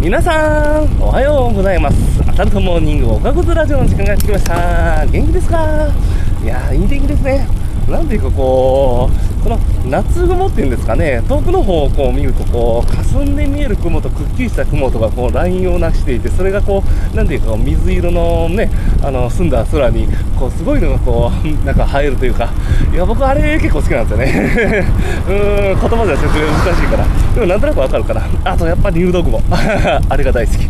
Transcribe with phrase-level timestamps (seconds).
[0.00, 2.22] 皆さん、おはようございます。
[2.26, 5.04] アサルトモーニングおかごずラジオの時間がやってきました。
[5.04, 5.92] 元気ですか？
[6.42, 7.46] いやー、いい天気ですね。
[7.90, 9.58] なんていうかこう、この
[9.88, 18.70] 夏雲っていうんですかね、遠くの方をこう見ると、こう、霞んで見える雲とくっきりした雲とか、こう、ラインをなしていて、それがこう、なんていうか、水色のね、
[19.02, 20.06] あの、澄んだ空に、
[20.38, 22.50] こう、すごいのがこう、なんか映えるというか、
[22.92, 24.86] いや、僕あれ結構好きなんですよね。
[25.26, 27.06] うーん、言葉では説明難しいから。
[27.34, 28.22] でもなんとなくわかるから。
[28.44, 29.40] あとやっぱり入道雲。
[29.50, 30.68] あれが大好き。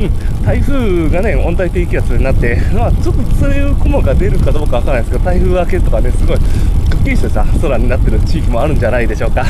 [0.00, 9.44] うん、台風がね、温帯低気圧になって、まあ、ちょっとそういう雲が出るかどうかわからないですけど、台風明けとかね、すごい、くっきりとした空になってる地域もあるんじゃないでしょうか。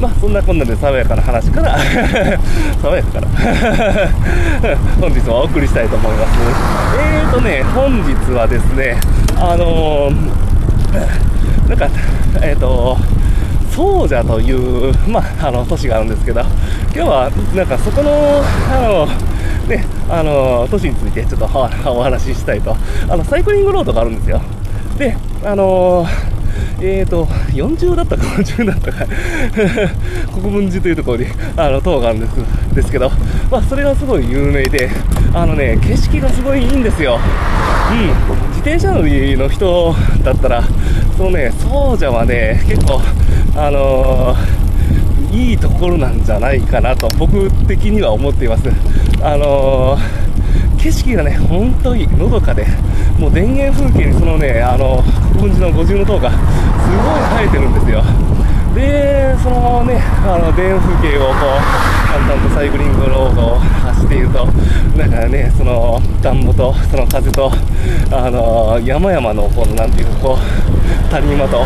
[0.00, 1.78] まあ、そんなこんなで爽やかな話から、
[2.80, 3.28] 爽やかから、
[5.00, 6.38] 本日はお送りしたいと思います。
[6.98, 8.96] えーとね、本日はですね、
[9.36, 11.88] あのー、なんか、
[12.42, 12.96] えっ、ー、と、
[13.80, 16.50] 総社という、まあ、あの都市があるんですけど、今
[16.92, 19.06] 日はなんかそこの、あの、
[19.66, 22.76] ね、あの都市についてちょっとお話ししたいと、
[23.08, 24.42] あのサイクリングロードがあるんですよ。
[24.98, 26.04] で、あの
[26.82, 29.06] えーと、40だったか50だったか
[30.34, 32.34] 国分寺というところにあの塔があるんです
[32.74, 33.10] ですけど、
[33.50, 34.90] まあ、それがすごい有名で、
[35.32, 37.18] あのね、景色がすごいいいんですよ。
[37.90, 40.62] うん、自転車乗りの人だったら、
[41.16, 43.00] そのね、総社はね、結構、
[43.56, 48.68] あのー、いいところなんじゃないかなと、僕的には思っています。
[49.22, 52.66] あのー、景色がね、本当にのどかで、
[53.18, 58.04] もう田園風景にそのね、あの、国分寺の五重塔がすごい生えてるんですよ。
[58.74, 63.60] で、そのね、あの、田園風景をこう、淡々とサイクリングロードを、
[65.00, 67.50] なんかね、その田んぼと、その風と、
[68.12, 71.64] あの、山々の、この、なんていうか、こう、谷間と、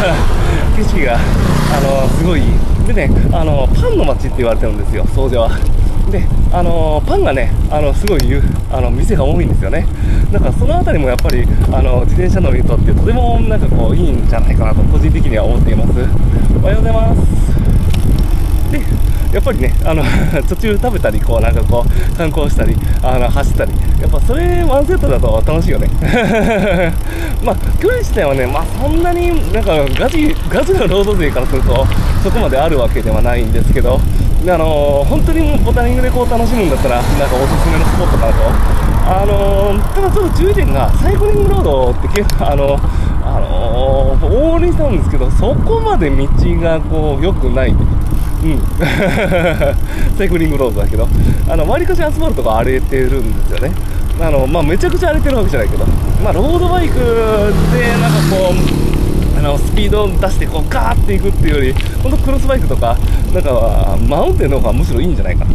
[0.74, 2.40] 景色が、あの、すごい、
[2.86, 5.50] でね、あの、パンの街って言われてるんですよ、総社は。
[6.10, 8.20] で、あのパンがね、あのすごい
[8.70, 9.86] あの店が多いんですよね。
[10.30, 15.90] だからそのあたりもやっぱりあの自転車乗りにとってとてもなんかこういいんじゃないかなと個人的には思っています。
[16.62, 17.64] おはようございます。
[18.78, 18.80] で、
[19.32, 20.02] やっぱりね、あの
[20.48, 25.88] 途中食べたり、こうなんかこう観光したり、あの走ったり、やっぱそれワンセットだと楽しいよね。
[27.44, 31.86] まあ距離自体はね、まあそんなになんかガチガチなロード勢からすると
[32.22, 34.00] そこまであるわけではないんですけど。
[34.46, 38.84] あの、本当にボタニングでこう楽しむんだったら、なんかおすすめのスポットかなと。
[39.06, 42.80] あのー、ただちょっと注意点が、サイクリングロードって結構、 あのー、
[43.24, 46.26] あのー、往々にしたんですけど、そこまで道
[46.60, 47.74] がこう、良くない。
[48.44, 48.60] うん。
[50.16, 51.08] サイクリングロードだけど、
[51.48, 53.72] あの、割かしアスファルトが荒れてるんですよね。
[54.20, 55.84] あの、まあ、めちゃくちゃ荒れてるわけじゃないけど、
[56.22, 57.02] まあ、ロードバイクで、
[58.00, 58.84] なんかこう、
[59.36, 62.96] あのスピードを出してこうガーっていくっていうより、本当クロスバイクとか、
[63.32, 65.50] なんかマウンテンの方がむしろいいんじゃないかな。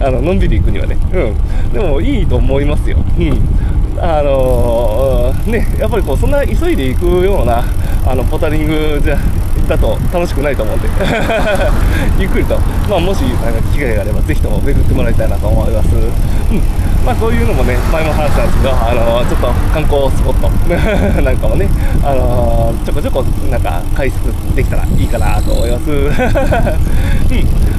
[0.06, 2.98] あののんびり行くにはね、うん、でもいいと思いますよ。
[3.18, 3.66] うん
[3.98, 7.64] あのー、ね、やっぱりこうそんな急いで行くような
[8.06, 9.16] あのポタリングじゃ
[9.68, 10.88] だと楽しくないと思うんで。
[12.18, 16.62] ゆっくりと、まあ、もしなんか機会があればぜひとも巡ってもらいたいなと思います、うん。
[17.04, 20.50] まあ、こういうのもね前も話したんですけど、あの、ちょっと観光スポット。
[21.22, 21.68] なんかもね、
[22.02, 24.24] あの、ちょこちょこなんか解説
[24.54, 26.10] できたらいいかなと思います、 うん。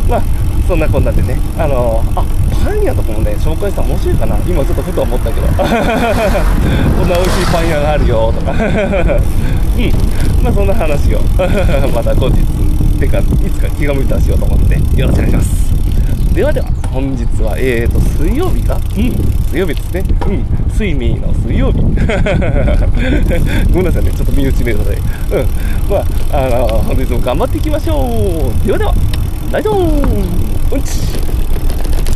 [0.09, 0.21] まあ
[0.67, 2.23] そんなこんなでね、あのー、あ
[2.65, 8.57] パン屋とかもね、紹介したら面白いかな、今ちょっとふと思ったけど、こんな美味しいパン屋があるよとか、うん、
[10.43, 11.21] まあそんな話を、
[11.93, 12.37] また後日、
[12.99, 15.67] てか、いつか気が向いたらしようと思って、よろしくお願いします。
[16.33, 18.75] ではでは、本日は、えーと、水曜日か？
[18.75, 19.11] うん、
[19.49, 20.03] 水曜日ですね。
[20.27, 21.79] うん、水ミーの水曜日。
[23.73, 24.95] ごめんなさいね、ちょっと身内ネタで。
[24.95, 25.01] うん、
[25.89, 26.05] まあ、
[26.45, 28.65] あの、本日も頑張っていきましょう。
[28.65, 28.93] ではでは、
[29.51, 31.36] ライドーン